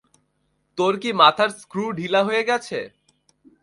তোর 0.77 0.93
কি 1.01 1.09
মাথার 1.21 1.49
ক্রো 1.71 1.85
ঢিলা 1.97 2.21
হয়ে 2.27 2.43
গেছে? 2.49 2.79